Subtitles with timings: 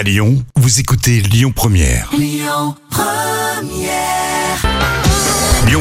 [0.00, 2.08] À Lyon, vous écoutez Lyon Première.
[2.16, 2.74] Lyon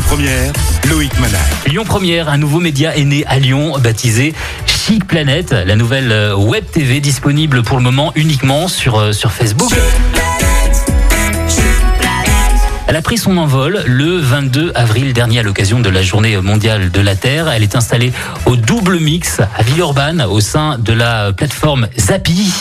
[0.06, 0.52] Première,
[0.90, 1.40] Loïc Manac.
[1.68, 4.34] Lyon Première, un nouveau média est né à Lyon, baptisé
[4.66, 9.32] Chic Planète, la nouvelle euh, web TV disponible pour le moment uniquement sur, euh, sur
[9.32, 9.72] Facebook.
[12.90, 16.92] Elle a pris son envol le 22 avril dernier à l'occasion de la journée mondiale
[16.92, 17.48] de la Terre.
[17.48, 18.12] Elle est installée
[18.46, 22.52] au double mix à Villeurbanne au sein de la plateforme Zapi.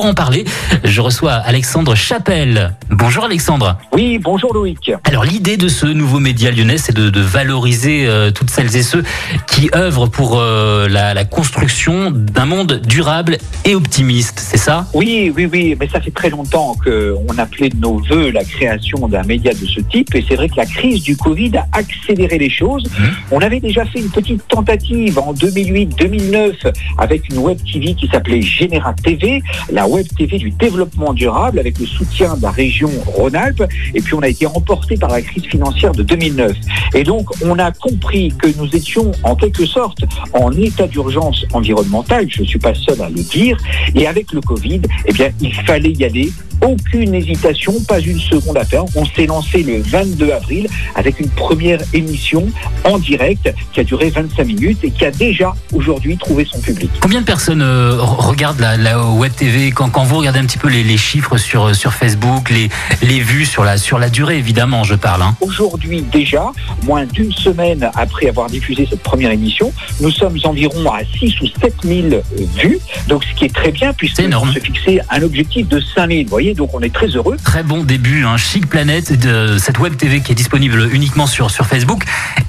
[0.00, 0.46] Pour en parler,
[0.82, 2.74] je reçois Alexandre Chapelle.
[2.88, 3.76] Bonjour Alexandre.
[3.92, 4.92] Oui, bonjour Loïc.
[5.04, 8.82] Alors l'idée de ce nouveau média lyonnais, c'est de, de valoriser euh, toutes celles et
[8.82, 9.04] ceux
[9.46, 13.36] qui œuvrent pour euh, la, la construction d'un monde durable
[13.66, 14.86] et optimiste, c'est ça?
[14.94, 19.06] Oui, oui, oui, mais ça fait très longtemps qu'on appelait de nos voeux la création
[19.06, 22.38] d'un média de ce type, et c'est vrai que la crise du Covid a accéléré
[22.38, 22.84] les choses.
[22.98, 23.10] Mhm.
[23.32, 28.40] On avait déjà fait une petite tentative en 2008-2009 avec une web TV qui s'appelait
[28.40, 33.64] Générat TV, la web TV du développement durable avec le soutien de la région Rhône-Alpes,
[33.94, 36.56] et puis on a été remporté par la crise financière de 2009.
[36.94, 39.98] Et donc on a compris que nous étions en quelque sorte
[40.32, 43.56] en état d'urgence environnementale, je ne suis pas seul à le dire,
[43.94, 46.30] et avec le Covid, eh bien il fallait y aller
[46.64, 48.84] aucune hésitation, pas une seconde à faire.
[48.94, 52.46] On s'est lancé le 22 avril avec une première émission
[52.84, 56.90] en direct qui a duré 25 minutes et qui a déjà aujourd'hui trouvé son public.
[57.00, 60.46] Combien de personnes euh, re- regardent la, la web TV quand, quand vous regardez un
[60.46, 62.68] petit peu les, les chiffres sur, sur Facebook, les,
[63.02, 65.22] les vues sur la, sur la durée évidemment, je parle.
[65.22, 65.36] Hein.
[65.40, 66.52] Aujourd'hui déjà,
[66.84, 71.46] moins d'une semaine après avoir diffusé cette première émission, nous sommes environ à 6 ou
[71.60, 72.08] 7 000
[72.56, 76.08] vues, donc ce qui est très bien puisque on se fixait un objectif de 5
[76.10, 76.22] 000.
[76.24, 77.36] Vous voyez, donc on est très heureux.
[77.42, 81.50] Très bon début, un chic planète de cette web TV qui est disponible uniquement sur,
[81.50, 82.04] sur Facebook.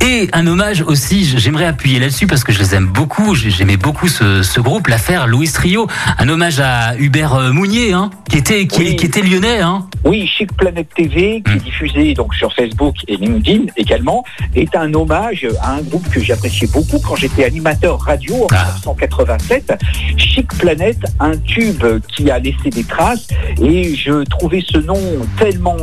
[0.06, 3.78] Et un hommage aussi, j'aimerais appuyer là-dessus parce que je les aime beaucoup, j'ai- j'aimais
[3.78, 5.88] beaucoup ce, ce groupe, l'affaire Louis Trio.
[6.18, 8.96] Un hommage à Hubert euh, Mounier, hein, qui, était, qui, Oui.
[8.96, 9.62] qui était lyonnais.
[9.62, 9.86] Hein.
[10.04, 14.24] Oui, Chic Planète TV, qui est diffusé donc sur Facebook et LinkedIn également,
[14.56, 18.74] est un hommage à un groupe que j'appréciais beaucoup quand j'étais animateur radio en Ah.
[18.86, 19.74] 1987.
[20.18, 23.28] Chic Planète, un tube qui a laissé des traces
[23.62, 25.00] et je trouvais ce nom
[25.38, 25.78] tellement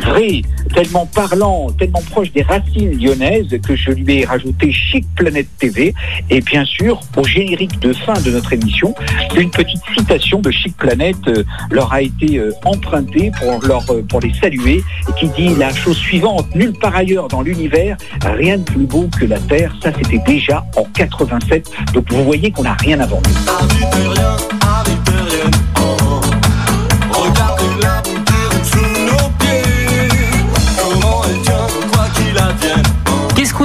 [0.00, 0.42] vrai,
[0.74, 5.94] tellement parlant, tellement proche des racines lyonnaises que je lui ai rajouté Chic Planète TV
[6.30, 8.94] et bien sûr au générique de fin de notre émission,
[9.36, 14.02] une petite citation de Chic Planète euh, leur a été euh, empruntée pour, leur, euh,
[14.08, 18.58] pour les saluer et qui dit la chose suivante, nulle part ailleurs dans l'univers, rien
[18.58, 19.74] de plus beau que la Terre.
[19.82, 21.70] Ça, c'était déjà en 87.
[21.94, 23.30] Donc vous voyez qu'on n'a rien inventé.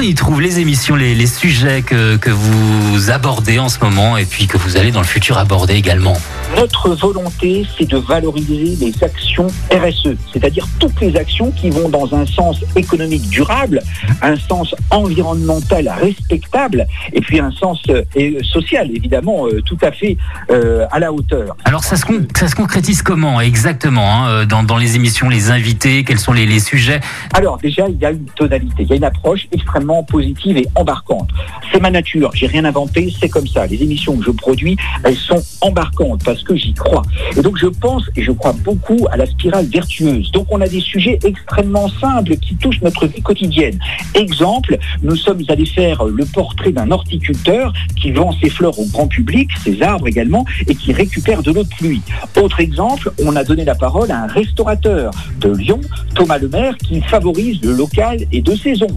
[0.10, 4.26] Y trouve, les émissions, les, les sujets que, que vous abordez en ce moment et
[4.26, 6.16] puis que vous allez dans le futur aborder également
[6.56, 12.14] Notre volonté, c'est de valoriser les actions RSE, c'est-à-dire toutes les actions qui vont dans
[12.14, 13.82] un sens économique durable,
[14.22, 18.04] un sens environnemental respectable, et puis un sens euh,
[18.44, 20.18] social, évidemment, euh, tout à fait
[20.50, 21.56] euh, à la hauteur.
[21.66, 22.06] Alors ça se,
[22.36, 26.46] ça se concrétise comment exactement hein, dans, dans les émissions, les invités, quels sont les,
[26.46, 27.00] les sujets?
[27.34, 30.66] Alors déjà, il y a une tonalité, il y a une approche extrêmement positive et
[30.74, 31.30] embarquante.
[31.72, 33.68] C'est ma nature, j'ai rien inventé, c'est comme ça.
[33.68, 37.04] Les émissions que je produis, elles sont embarquantes parce que j'y crois.
[37.38, 40.32] Et donc je pense et je crois beaucoup à la spirale vertueuse.
[40.32, 43.78] Donc on a des sujets extrêmement simples qui touchent notre vie quotidienne.
[44.16, 49.08] Exemple, nous sommes allés faire le portrait d'un horticulteur qui vend ses fleurs au grand
[49.08, 52.02] public, ses arbres également, et qui récupère de l'eau de pluie.
[52.42, 55.82] Autre exemple, on a donné la parole à un restaurateur de Lyon,
[56.16, 58.88] Thomas Lemaire, qui favorise le local et de saison.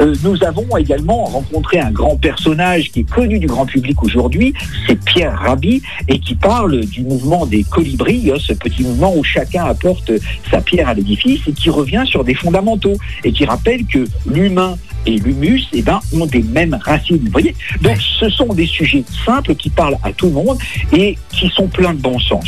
[0.00, 4.54] Euh, nous avons également rencontré un grand personnage qui est connu du grand public aujourd'hui,
[4.86, 9.24] c'est Pierre Rabhi, et qui parle du mouvement des colibris, hein, ce petit mouvement où
[9.24, 10.12] chacun apporte
[10.50, 14.76] sa pierre à l'édifice et qui revient sur des fondamentaux et qui rappelle que l'humain
[15.06, 17.20] et l'humus eh ben, ont des mêmes racines.
[17.24, 17.54] Vous voyez?
[17.80, 20.58] Donc ce sont des sujets simples qui parlent à tout le monde
[20.92, 22.46] et qui sont pleins de bon sens.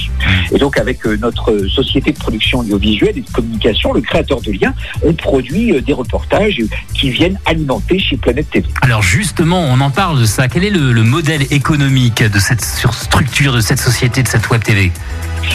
[0.53, 4.53] Et donc avec euh, notre société de production audiovisuelle et de communication, le créateur de
[4.53, 6.61] liens, on produit euh, des reportages
[6.95, 8.67] qui viennent alimenter chez Planète TV.
[8.83, 10.49] Alors justement, on en parle de ça.
[10.49, 14.63] Quel est le, le modèle économique de cette structure, de cette société, de cette web
[14.63, 14.93] TV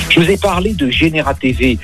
[0.09, 1.77] Je vous ai parlé de Généra TV.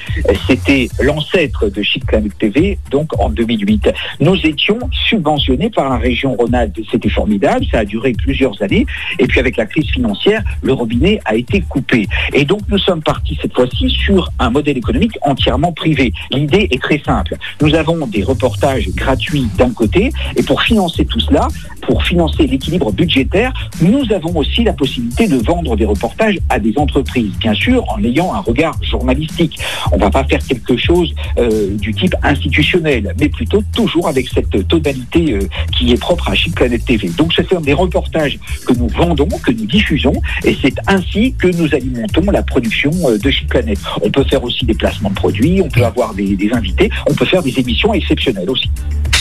[0.47, 3.91] C'était l'ancêtre de Chic Planet TV, donc en 2008.
[4.19, 6.79] Nous étions subventionnés par la région Rhône-Alpes.
[6.89, 8.85] C'était formidable, ça a duré plusieurs années.
[9.19, 12.07] Et puis avec la crise financière, le robinet a été coupé.
[12.33, 16.11] Et donc nous sommes partis cette fois-ci sur un modèle économique entièrement privé.
[16.31, 17.35] L'idée est très simple.
[17.61, 21.47] Nous avons des reportages gratuits d'un côté, et pour financer tout cela,
[21.81, 26.73] pour financer l'équilibre budgétaire, nous avons aussi la possibilité de vendre des reportages à des
[26.77, 29.59] entreprises, bien sûr, en ayant un regard journalistique.
[29.91, 34.67] On va pas faire quelque chose euh, du type institutionnel, mais plutôt toujours avec cette
[34.67, 35.39] tonalité euh,
[35.71, 37.09] qui est propre à Chic Planète TV.
[37.09, 40.13] Donc ce sont des reportages que nous vendons, que nous diffusons,
[40.43, 43.79] et c'est ainsi que nous alimentons la production euh, de Chic Planète.
[44.01, 47.25] On peut faire aussi des placements de produits, on peut avoir des, invités, on peut
[47.25, 48.69] faire des émissions exceptionnelles aussi.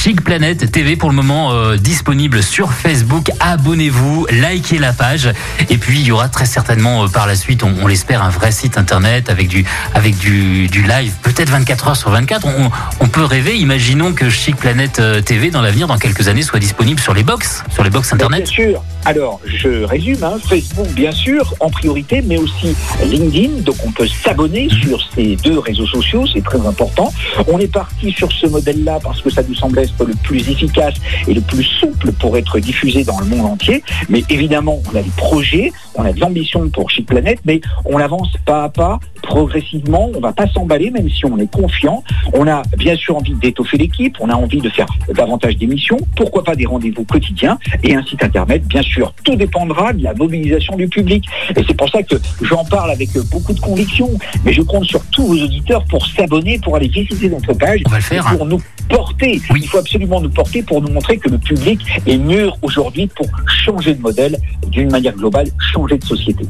[0.03, 3.31] Chic Planète TV pour le moment disponible sur Facebook.
[3.39, 5.31] Abonnez-vous, likez la page
[5.71, 8.51] et puis il y aura très certainement par la suite, on, on l'espère, un vrai
[8.63, 12.47] site internet avec du avec du, du live, peut-être 24 heures sur 24.
[12.47, 12.71] On,
[13.01, 13.57] on peut rêver.
[13.59, 17.25] Imaginons que Chic Planète euh, TV dans l'avenir, dans quelques années, soit disponible sur les
[17.25, 18.45] box, sur les box internet.
[18.45, 18.85] Bien sûr.
[19.05, 23.63] Alors, je résume, hein, Facebook bien sûr en priorité, mais aussi LinkedIn.
[23.63, 27.13] Donc on peut s'abonner sur ces deux réseaux sociaux, c'est très important.
[27.49, 30.95] On est parti sur ce modèle-là parce que ça nous semblait être le plus efficace
[31.27, 33.83] et le plus souple pour être diffusé dans le monde entier.
[34.09, 37.99] Mais évidemment, on a des projets, on a de l'ambition pour Chic Planète, mais on
[37.99, 40.11] avance pas à pas, progressivement.
[40.15, 42.03] On va pas s'emballer, même si on est confiant.
[42.35, 46.45] On a bien sûr envie d'étoffer l'équipe, on a envie de faire davantage d'émissions, pourquoi
[46.45, 49.15] pas des rendez-vous quotidiens et un site internet, bien sûr.
[49.25, 51.25] Tout dépendra de la mobilisation du public.
[51.57, 54.09] Et c'est pour ça que j'en parle avec beaucoup de conviction.
[54.45, 57.91] Mais je compte sur tous vos auditeurs pour s'abonner, pour aller visiter notre page, On
[57.91, 59.41] va le faire, et pour nous porter.
[59.51, 59.61] Oui.
[59.63, 63.27] Il faut absolument nous porter pour nous montrer que le public est mûr aujourd'hui pour
[63.47, 64.39] changer de modèle
[64.69, 66.45] d'une manière globale, changer de société.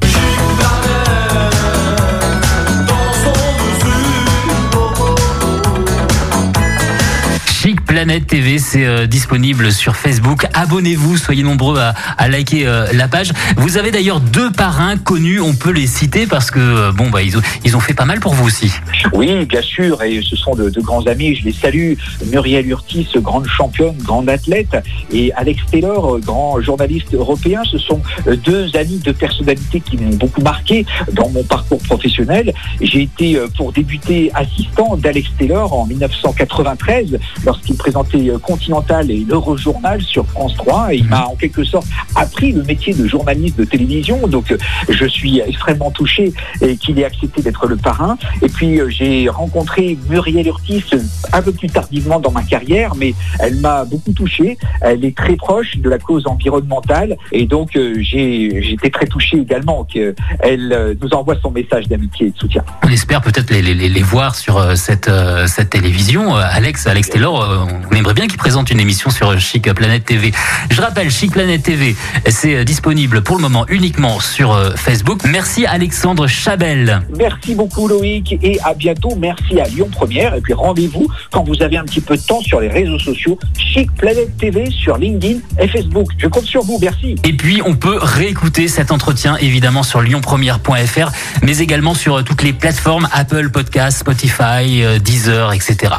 [7.92, 10.46] Planète TV, c'est euh, disponible sur Facebook.
[10.54, 13.32] Abonnez-vous, soyez nombreux à, liker euh, la page.
[13.58, 17.20] Vous avez d'ailleurs deux parrains connus, on peut les citer parce que euh, bon bah
[17.22, 18.72] ils ont, fait pas mal pour vous aussi.
[19.12, 21.92] Oui, bien sûr, et ce sont de, grands amis, je les salue.
[22.30, 24.74] Muriel Urtis, grande championne, grande athlète,
[25.12, 28.00] et Alex Taylor, grand journaliste européen, ce sont
[28.42, 32.54] deux amis de personnalités qui m'ont beaucoup marqué dans mon parcours professionnel.
[32.80, 40.00] J'ai été, pour débuter, assistant d'Alex Taylor en 1993, lorsqu'il présentait euh, Continental et l'Eurojournal
[40.02, 43.64] sur France 3, et il m'a en quelque sorte appris le métier de journaliste de
[43.64, 44.58] télévision, donc euh,
[44.88, 48.16] je suis extrêmement touché et qu'il ait accepté d'être le parrain.
[48.40, 50.84] Et puis euh, j'ai rencontré Muriel Urtis
[51.32, 54.58] un peu plus tardivement dans ma carrière, mais elle m'a beaucoup touché.
[54.80, 60.96] Elle est très proche de la cause environnementale et donc j'étais très touché également qu'elle
[61.02, 62.62] nous envoie son message d'amitié et de soutien.
[62.84, 65.10] On espère peut-être les, les, les voir sur cette,
[65.46, 66.36] cette télévision.
[66.36, 70.32] Alex, Alex Taylor, on aimerait bien qu'il présente une émission sur Chic Planète TV.
[70.70, 71.96] Je rappelle, Chic Planète TV,
[72.28, 75.20] c'est euh, disponible pour le moment uniquement sur euh, Facebook.
[75.24, 77.02] Merci Alexandre Chabel.
[77.16, 79.14] Merci beaucoup Loïc et à bientôt.
[79.16, 82.40] Merci à Lyon Première et puis rendez-vous quand vous avez un petit peu de temps
[82.40, 86.08] sur les réseaux sociaux Chic Planète TV sur LinkedIn et Facebook.
[86.18, 86.78] Je compte sur vous.
[86.80, 87.16] Merci.
[87.24, 91.10] Et puis, on peut réécouter cet entretien évidemment sur lyonpremière.fr,
[91.42, 95.94] mais également sur euh, toutes les plateformes Apple Podcasts, Spotify, Deezer, etc.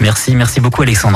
[0.00, 1.15] Merci, merci beaucoup Alexandre.